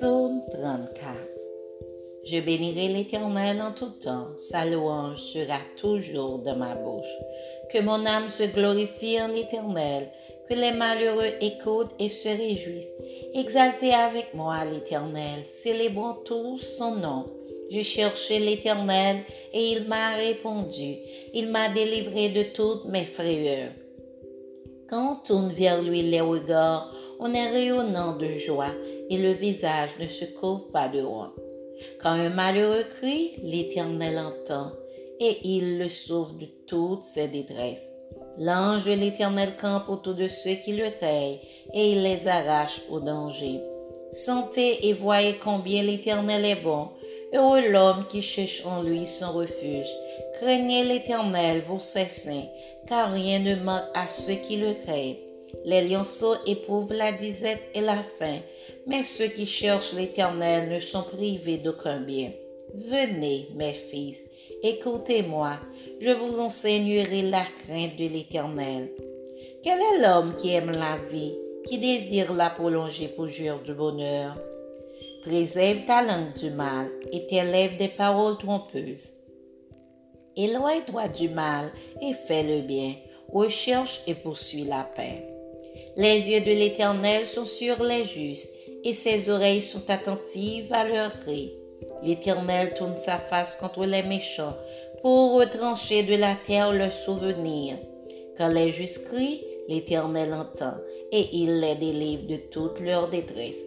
[0.00, 1.16] Psaume 34
[2.24, 7.16] Je bénirai l'Éternel en tout temps, sa louange sera toujours dans ma bouche.
[7.72, 10.08] Que mon âme se glorifie en l'Éternel,
[10.48, 12.86] que les malheureux écoutent et se réjouissent.
[13.34, 17.24] Exaltez avec moi l'Éternel, célébrons tous son nom.
[17.68, 19.16] J'ai cherché l'Éternel
[19.52, 20.94] et il m'a répondu.
[21.34, 23.72] Il m'a délivré de toutes mes frayeurs.
[24.88, 28.74] Quand on tourne vers lui les regards, on est rayonnant de joie
[29.10, 31.34] et le visage ne se couvre pas de honte.
[32.00, 34.70] Quand un malheureux crie, l'Éternel entend
[35.20, 37.88] et il le sauve de toutes ses détresses.
[38.38, 41.38] L'ange de l'Éternel campe autour de ceux qui le craignent
[41.74, 43.60] et il les arrache au danger.
[44.10, 46.88] Sentez et voyez combien l'Éternel est bon.
[47.34, 49.90] Heureux l'homme qui cherche en lui son refuge.
[50.34, 52.48] Craignez l'Éternel, ses saints,
[52.86, 55.16] car rien ne manque à ceux qui le craignent.
[55.64, 58.38] Les lionceaux éprouvent la disette et la faim,
[58.86, 62.32] mais ceux qui cherchent l'Éternel ne sont privés d'aucun bien.
[62.74, 64.24] Venez, mes fils,
[64.62, 65.58] écoutez-moi,
[66.00, 68.90] je vous enseignerai la crainte de l'Éternel.
[69.62, 71.34] Quel est l'homme qui aime la vie,
[71.66, 74.34] qui désire la prolonger pour jouir du bonheur?
[75.24, 79.12] Préserve ta langue du mal et tes lèvres des paroles trompeuses.
[80.36, 82.94] Éloigne-toi du mal et fais le bien.
[83.32, 85.37] Recherche et poursuis la paix.
[86.00, 88.54] Les yeux de l'Éternel sont sur les justes
[88.84, 91.52] et ses oreilles sont attentives à leurs cris.
[92.04, 94.56] L'Éternel tourne sa face contre les méchants
[95.02, 97.78] pour retrancher de la terre leurs souvenirs.
[98.36, 100.74] Quand les justes crient, l'Éternel entend
[101.10, 103.58] et il les délivre de toute leur détresse.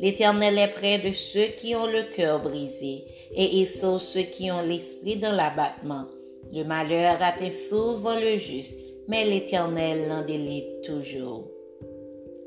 [0.00, 4.50] L'Éternel est près de ceux qui ont le cœur brisé et il sauve ceux qui
[4.50, 6.04] ont l'esprit dans l'abattement.
[6.52, 11.50] Le malheur atteint souvent le juste, mais l'Éternel l'en délivre toujours.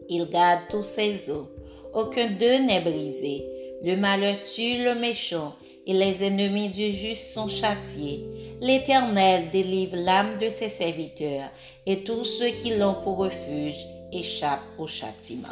[0.10, 1.48] Il garde tous ses os,
[1.94, 3.46] aucun d'eux n'est brisé.
[3.84, 5.54] Le malheur tue le méchant,
[5.86, 8.24] et les ennemis du juste sont châtiés.
[8.62, 11.50] L'Éternel délivre l'âme de ses serviteurs,
[11.86, 15.50] et tous ceux qui l'ont pour refuge échappent au châtiment.